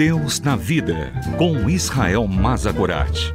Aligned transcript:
Deus 0.00 0.40
na 0.40 0.56
Vida, 0.56 1.12
com 1.36 1.68
Israel 1.68 2.26
Mazagorat. 2.26 3.34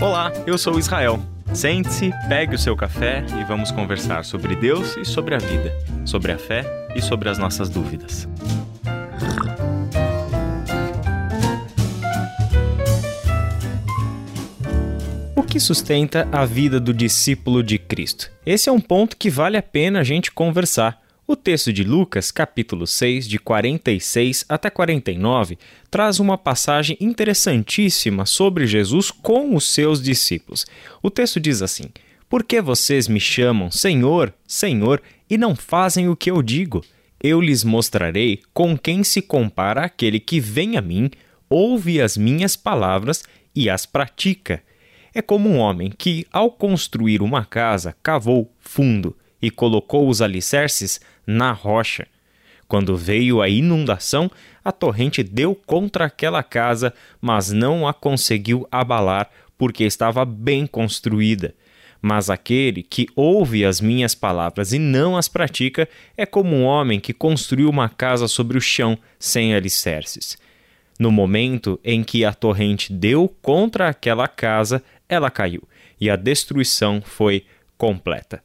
Olá, 0.00 0.32
eu 0.46 0.56
sou 0.56 0.78
Israel. 0.78 1.20
Sente-se, 1.52 2.14
pegue 2.30 2.54
o 2.54 2.58
seu 2.58 2.74
café 2.74 3.26
e 3.38 3.44
vamos 3.44 3.70
conversar 3.70 4.24
sobre 4.24 4.56
Deus 4.56 4.96
e 4.96 5.04
sobre 5.04 5.34
a 5.34 5.38
vida, 5.38 5.70
sobre 6.06 6.32
a 6.32 6.38
fé 6.38 6.64
e 6.94 7.02
sobre 7.02 7.28
as 7.28 7.36
nossas 7.36 7.68
dúvidas. 7.68 8.26
O 15.34 15.42
que 15.42 15.60
sustenta 15.60 16.26
a 16.32 16.46
vida 16.46 16.80
do 16.80 16.94
discípulo 16.94 17.62
de 17.62 17.78
Cristo? 17.78 18.32
Esse 18.46 18.70
é 18.70 18.72
um 18.72 18.80
ponto 18.80 19.14
que 19.14 19.28
vale 19.28 19.58
a 19.58 19.62
pena 19.62 20.00
a 20.00 20.04
gente 20.04 20.32
conversar. 20.32 21.04
O 21.28 21.34
texto 21.34 21.72
de 21.72 21.82
Lucas, 21.82 22.30
capítulo 22.30 22.86
6, 22.86 23.26
de 23.26 23.36
46 23.36 24.44
até 24.48 24.70
49, 24.70 25.58
traz 25.90 26.20
uma 26.20 26.38
passagem 26.38 26.96
interessantíssima 27.00 28.24
sobre 28.24 28.64
Jesus 28.64 29.10
com 29.10 29.56
os 29.56 29.68
seus 29.68 30.00
discípulos. 30.00 30.64
O 31.02 31.10
texto 31.10 31.40
diz 31.40 31.62
assim: 31.62 31.86
Por 32.28 32.44
que 32.44 32.60
vocês 32.60 33.08
me 33.08 33.18
chamam 33.18 33.72
Senhor, 33.72 34.32
Senhor, 34.46 35.02
e 35.28 35.36
não 35.36 35.56
fazem 35.56 36.08
o 36.08 36.14
que 36.14 36.30
eu 36.30 36.40
digo? 36.40 36.84
Eu 37.20 37.40
lhes 37.40 37.64
mostrarei 37.64 38.40
com 38.54 38.78
quem 38.78 39.02
se 39.02 39.20
compara 39.20 39.80
aquele 39.80 40.20
que 40.20 40.38
vem 40.38 40.76
a 40.76 40.80
mim, 40.80 41.10
ouve 41.50 42.00
as 42.00 42.16
minhas 42.16 42.54
palavras 42.54 43.24
e 43.52 43.68
as 43.68 43.84
pratica. 43.84 44.62
É 45.12 45.20
como 45.20 45.48
um 45.48 45.58
homem 45.58 45.90
que, 45.90 46.24
ao 46.32 46.52
construir 46.52 47.20
uma 47.20 47.44
casa, 47.44 47.96
cavou 48.00 48.48
fundo 48.60 49.16
e 49.46 49.50
colocou 49.52 50.08
os 50.08 50.20
alicerces 50.20 51.00
na 51.24 51.52
rocha. 51.52 52.08
Quando 52.66 52.96
veio 52.96 53.40
a 53.40 53.48
inundação, 53.48 54.28
a 54.64 54.72
torrente 54.72 55.22
deu 55.22 55.54
contra 55.54 56.06
aquela 56.06 56.42
casa, 56.42 56.92
mas 57.20 57.52
não 57.52 57.86
a 57.86 57.94
conseguiu 57.94 58.66
abalar, 58.72 59.30
porque 59.56 59.84
estava 59.84 60.24
bem 60.24 60.66
construída. 60.66 61.54
Mas 62.02 62.28
aquele 62.28 62.82
que 62.82 63.06
ouve 63.14 63.64
as 63.64 63.80
minhas 63.80 64.16
palavras 64.16 64.72
e 64.72 64.80
não 64.80 65.16
as 65.16 65.28
pratica 65.28 65.88
é 66.16 66.26
como 66.26 66.56
um 66.56 66.64
homem 66.64 66.98
que 66.98 67.12
construiu 67.12 67.70
uma 67.70 67.88
casa 67.88 68.26
sobre 68.26 68.58
o 68.58 68.60
chão 68.60 68.98
sem 69.16 69.54
alicerces. 69.54 70.36
No 70.98 71.12
momento 71.12 71.78
em 71.84 72.02
que 72.02 72.24
a 72.24 72.34
torrente 72.34 72.92
deu 72.92 73.32
contra 73.40 73.90
aquela 73.90 74.26
casa, 74.26 74.82
ela 75.08 75.30
caiu, 75.30 75.62
e 76.00 76.10
a 76.10 76.16
destruição 76.16 77.00
foi 77.00 77.44
completa. 77.78 78.42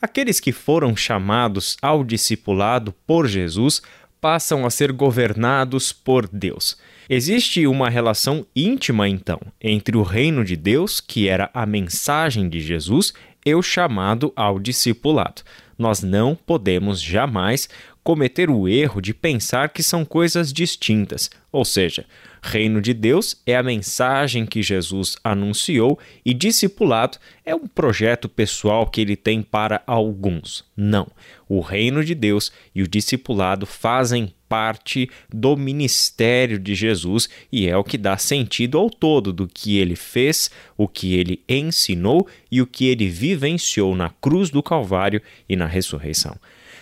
Aqueles 0.00 0.38
que 0.38 0.52
foram 0.52 0.96
chamados 0.96 1.76
ao 1.82 2.04
discipulado 2.04 2.94
por 3.06 3.26
Jesus 3.26 3.82
passam 4.20 4.64
a 4.66 4.70
ser 4.70 4.92
governados 4.92 5.92
por 5.92 6.28
Deus. 6.28 6.76
Existe 7.08 7.66
uma 7.66 7.88
relação 7.88 8.46
íntima, 8.54 9.08
então, 9.08 9.40
entre 9.60 9.96
o 9.96 10.02
reino 10.02 10.44
de 10.44 10.56
Deus, 10.56 11.00
que 11.00 11.28
era 11.28 11.50
a 11.54 11.64
mensagem 11.64 12.48
de 12.48 12.60
Jesus, 12.60 13.12
e 13.44 13.54
o 13.54 13.62
chamado 13.62 14.32
ao 14.36 14.58
discipulado. 14.58 15.42
Nós 15.78 16.02
não 16.02 16.34
podemos 16.34 17.00
jamais 17.00 17.68
cometer 18.08 18.48
o 18.48 18.66
erro 18.66 19.02
de 19.02 19.12
pensar 19.12 19.68
que 19.68 19.82
são 19.82 20.02
coisas 20.02 20.50
distintas, 20.50 21.28
ou 21.52 21.62
seja, 21.62 22.06
reino 22.40 22.80
de 22.80 22.94
Deus 22.94 23.36
é 23.44 23.54
a 23.54 23.62
mensagem 23.62 24.46
que 24.46 24.62
Jesus 24.62 25.14
anunciou 25.22 25.98
e 26.24 26.32
discipulado 26.32 27.18
é 27.44 27.54
um 27.54 27.66
projeto 27.66 28.26
pessoal 28.26 28.86
que 28.86 29.02
ele 29.02 29.14
tem 29.14 29.42
para 29.42 29.82
alguns. 29.86 30.64
Não, 30.74 31.06
o 31.46 31.60
reino 31.60 32.02
de 32.02 32.14
Deus 32.14 32.50
e 32.74 32.82
o 32.82 32.88
discipulado 32.88 33.66
fazem 33.66 34.32
parte 34.48 35.10
do 35.28 35.54
ministério 35.54 36.58
de 36.58 36.74
Jesus 36.74 37.28
e 37.52 37.68
é 37.68 37.76
o 37.76 37.84
que 37.84 37.98
dá 37.98 38.16
sentido 38.16 38.78
ao 38.78 38.88
todo 38.88 39.34
do 39.34 39.46
que 39.46 39.76
ele 39.76 39.96
fez, 39.96 40.50
o 40.78 40.88
que 40.88 41.14
ele 41.14 41.42
ensinou 41.46 42.26
e 42.50 42.62
o 42.62 42.66
que 42.66 42.86
ele 42.86 43.06
vivenciou 43.10 43.94
na 43.94 44.08
cruz 44.08 44.48
do 44.48 44.62
Calvário 44.62 45.20
e 45.46 45.54
na 45.54 45.66
ressurreição. 45.66 46.34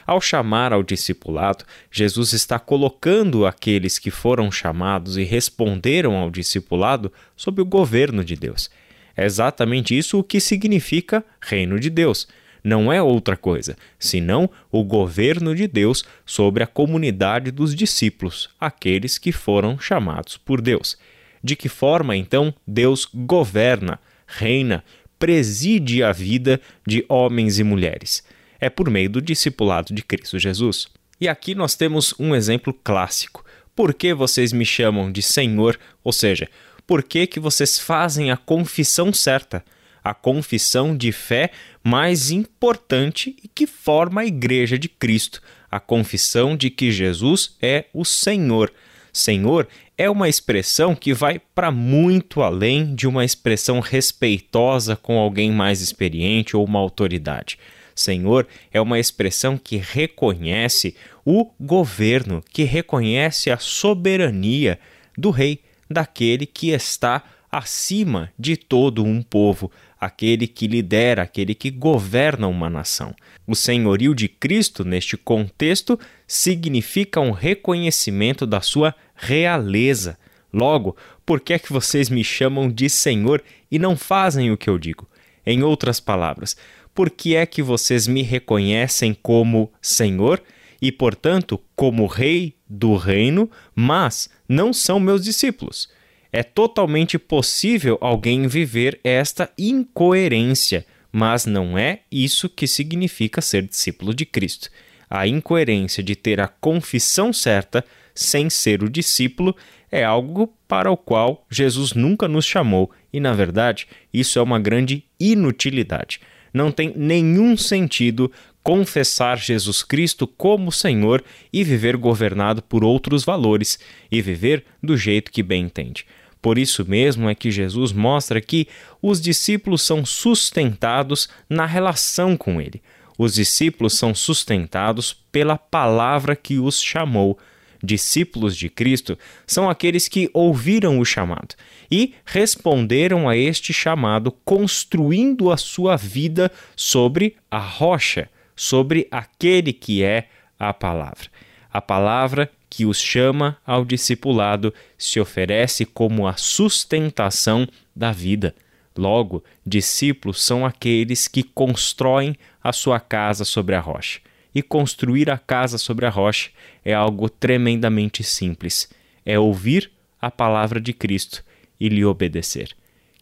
Ao 0.07 0.21
chamar 0.21 0.73
ao 0.73 0.85
discipulado, 0.85 1.65
Jesus 1.91 2.33
está 2.33 2.59
colocando 2.61 3.45
aqueles 3.45 3.99
que 3.99 4.11
foram 4.11 4.53
chamados 4.53 5.17
e 5.17 5.25
responderam 5.25 6.17
ao 6.17 6.31
discipulado 6.31 7.13
sob 7.35 7.61
o 7.61 7.67
governo 7.67 8.23
de 8.25 8.37
Deus. 8.37 8.71
É 9.17 9.25
exatamente 9.25 9.97
isso 9.97 10.19
o 10.19 10.23
que 10.23 10.39
significa 10.39 11.25
reino 11.41 11.81
de 11.81 11.91
Deus. 11.91 12.29
Não 12.63 12.93
é 12.93 13.03
outra 13.03 13.37
coisa, 13.37 13.77
senão 13.99 14.49
o 14.71 14.85
governo 14.85 15.55
de 15.55 15.67
Deus 15.67 16.05
sobre 16.25 16.63
a 16.63 16.67
comunidade 16.67 17.51
dos 17.51 17.75
discípulos, 17.75 18.49
aqueles 18.61 19.19
que 19.19 19.33
foram 19.33 19.79
chamados 19.79 20.37
por 20.37 20.61
Deus. 20.61 20.97
De 21.43 21.57
que 21.57 21.69
forma, 21.69 22.17
então, 22.17 22.55
Deus 22.67 23.09
governa, 23.13 23.99
reina, 24.27 24.85
preside 25.19 26.03
a 26.03 26.13
vida 26.13 26.61
de 26.87 27.05
homens 27.09 27.59
e 27.59 27.65
mulheres? 27.65 28.25
É 28.61 28.71
por 28.71 28.91
meio 28.91 29.11
do 29.11 29.23
discipulado 29.23 29.95
de 29.95 30.03
Cristo 30.03 30.39
Jesus. 30.39 30.89
E 31.21 31.29
aqui 31.29 31.55
nós 31.55 31.75
temos 31.75 32.15
um 32.19 32.35
exemplo 32.35 32.73
clássico. 32.73 33.45
Por 33.75 33.93
que 33.95 34.15
vocês 34.15 34.53
me 34.53 34.65
chamam 34.65 35.11
de 35.11 35.23
Senhor? 35.23 35.79
Ou 36.03 36.13
seja, 36.13 36.49
por 36.87 37.03
que, 37.03 37.27
que 37.27 37.41
vocês 37.41 37.79
fazem 37.79 38.31
a 38.31 38.37
confissão 38.37 39.13
certa? 39.13 39.65
A 40.05 40.15
confissão 40.15 40.97
de 40.97 41.11
fé 41.11 41.51
mais 41.83 42.31
importante 42.31 43.35
e 43.43 43.49
que 43.49 43.67
forma 43.67 44.21
a 44.21 44.27
Igreja 44.27 44.79
de 44.79 44.89
Cristo. 44.89 45.43
A 45.71 45.81
confissão 45.81 46.57
de 46.57 46.71
que 46.71 46.91
Jesus 46.91 47.57
é 47.61 47.87
o 47.93 48.05
Senhor. 48.05 48.73
Senhor 49.13 49.67
é 49.97 50.09
uma 50.11 50.29
expressão 50.29 50.95
que 50.95 51.15
vai 51.15 51.41
para 51.55 51.71
muito 51.71 52.43
além 52.43 52.95
de 52.95 53.07
uma 53.07 53.25
expressão 53.25 53.81
respeitosa 53.81 54.95
com 54.95 55.19
alguém 55.19 55.51
mais 55.51 55.81
experiente 55.81 56.57
ou 56.57 56.65
uma 56.65 56.79
autoridade. 56.79 57.59
Senhor 57.97 58.47
é 58.71 58.81
uma 58.81 58.99
expressão 58.99 59.57
que 59.57 59.79
reconhece 59.79 60.95
o 61.25 61.51
governo, 61.59 62.45
que 62.53 62.63
reconhece 62.63 63.51
a 63.51 63.59
soberania 63.59 64.79
do 65.17 65.31
rei, 65.31 65.61
daquele 65.89 66.47
que 66.47 66.71
está 66.71 67.25
acima 67.51 68.31
de 68.39 68.57
todo 68.57 69.03
um 69.03 69.23
povo, 69.23 69.71
aquele 69.99 70.47
que 70.47 70.67
lidera, 70.67 71.23
aquele 71.23 71.55
que 71.55 71.71
governa 71.71 72.47
uma 72.49 72.69
nação. 72.69 73.15
O 73.47 73.55
senhorio 73.55 74.15
de 74.15 74.29
Cristo, 74.29 74.85
neste 74.85 75.17
contexto, 75.17 75.99
significa 76.27 77.21
um 77.21 77.31
reconhecimento 77.31 78.47
da 78.47 78.61
sua 78.61 78.95
realeza. 79.15 80.19
Logo, 80.53 80.97
por 81.25 81.41
que 81.41 81.55
é 81.55 81.59
que 81.59 81.73
vocês 81.73 82.11
me 82.11 82.23
chamam 82.23 82.71
de 82.71 82.91
Senhor 82.91 83.43
e 83.71 83.79
não 83.79 83.97
fazem 83.97 84.51
o 84.51 84.57
que 84.57 84.69
eu 84.69 84.79
digo? 84.79 85.09
Em 85.45 85.63
outras 85.63 86.01
palavras, 86.01 86.57
por 86.97 87.11
que 87.11 87.37
é 87.37 87.45
que 87.45 87.63
vocês 87.63 88.09
me 88.09 88.23
reconhecem 88.23 89.13
como 89.13 89.71
Senhor 89.83 90.43
e, 90.81 90.91
portanto, 90.91 91.61
como 91.77 92.07
Rei 92.07 92.55
do 92.67 92.97
reino, 92.97 93.51
mas 93.75 94.31
não 94.49 94.73
são 94.73 94.99
meus 94.99 95.23
discípulos? 95.23 95.91
É 96.33 96.43
totalmente 96.43 97.19
possível 97.19 97.99
alguém 98.01 98.49
viver 98.49 98.99
esta 99.05 99.51
incoerência, 99.59 100.87
mas 101.13 101.45
não 101.45 101.77
é 101.77 102.01
isso 102.11 102.49
que 102.49 102.67
significa 102.67 103.43
ser 103.43 103.67
discípulo 103.67 104.15
de 104.15 104.25
Cristo. 104.25 104.71
A 105.09 105.29
incoerência 105.29 106.03
de 106.03 106.17
ter 106.17 106.41
a 106.41 106.49
confissão 106.49 107.31
certa 107.31 107.85
sem 108.15 108.49
ser 108.49 108.83
o 108.83 108.89
discípulo 108.89 109.55
é 109.93 110.03
algo 110.03 110.51
para 110.67 110.91
o 110.91 110.97
qual 110.97 111.47
Jesus 111.51 111.93
nunca 111.93 112.27
nos 112.27 112.47
chamou 112.47 112.91
e, 113.13 113.21
na 113.21 113.35
verdade, 113.35 113.87
isso 114.13 114.39
é 114.39 114.43
uma 114.43 114.59
grande 114.59 115.05
inutilidade 115.21 116.21
não 116.53 116.71
tem 116.71 116.93
nenhum 116.97 117.57
sentido 117.57 118.31
confessar 118.63 119.39
Jesus 119.39 119.83
Cristo 119.83 120.27
como 120.27 120.73
Senhor 120.73 121.23
e 121.53 121.63
viver 121.63 121.97
governado 121.97 122.61
por 122.61 122.83
outros 122.83 123.25
valores 123.25 123.79
e 124.11 124.21
viver 124.21 124.65
do 124.83 124.97
jeito 124.97 125.31
que 125.31 125.43
bem 125.43 125.65
entende. 125.65 126.05
Por 126.43 126.59
isso 126.59 126.85
mesmo 126.89 127.29
é 127.29 127.35
que 127.35 127.51
Jesus 127.51 127.93
mostra 127.93 128.41
que 128.41 128.69
os 129.01 129.21
discípulos 129.21 129.83
são 129.83 130.05
sustentados 130.05 131.29
na 131.49 131.67
relação 131.67 132.37
com 132.37 132.61
Ele. 132.61 132.83
Os 133.19 133.35
discípulos 133.35 133.95
são 133.95 134.15
sustentados 134.15 135.17
pela 135.33 135.57
palavra 135.57 136.37
que 136.37 136.59
os 136.59 136.81
chamou 136.83 137.39
discípulos 137.87 138.57
de 138.57 138.69
Cristo 138.69 139.17
são 139.47 139.71
aqueles 139.71 140.09
que 140.09 140.29
ouviram 140.35 140.99
o 140.99 141.05
chamado 141.05 141.55
e 141.91 142.15
responderam 142.25 143.29
a 143.29 143.37
este 143.37 143.73
chamado, 143.73 144.33
construindo 144.45 145.51
a 145.51 145.57
sua 145.57 145.97
vida 145.97 146.51
sobre 146.75 147.37
a 147.51 147.59
rocha, 147.59 148.29
sobre 148.55 149.07
aquele 149.11 149.73
que 149.73 150.03
é 150.03 150.29
a 150.59 150.75
palavra. 150.75 151.29
A 151.73 151.81
palavra 151.81 152.51
que 152.69 152.85
os 152.85 153.01
chama 153.01 153.57
ao 153.65 153.85
discipulado 153.85 154.75
se 154.99 155.21
oferece 155.21 155.85
como 155.85 156.27
a 156.27 156.35
sustentação 156.37 157.67
da 157.95 158.13
vida. 158.13 158.55
Logo, 158.97 159.45
discípulos 159.65 160.43
são 160.43 160.65
aqueles 160.65 161.29
que 161.29 161.43
constroem 161.43 162.37
a 162.63 162.73
sua 162.73 162.99
casa 162.99 163.45
sobre 163.45 163.75
a 163.75 163.81
rocha. 163.81 164.21
E 164.57 164.63
construir 164.63 165.31
a 165.31 165.37
casa 165.37 165.77
sobre 165.77 166.07
a 166.07 166.09
rocha 166.09 166.49
é 166.83 166.95
algo 166.95 167.29
tremendamente 167.29 168.25
simples. 168.25 168.89
É 169.23 169.39
ouvir 169.39 169.91
a 170.19 170.31
palavra 170.31 170.81
de 170.81 170.95
Cristo 170.95 171.45
e 171.79 171.91
lhe 171.91 172.03
obedecer. 172.07 172.71